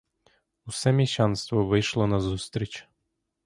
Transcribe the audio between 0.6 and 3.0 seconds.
Усе міщанство вийшло назустріч.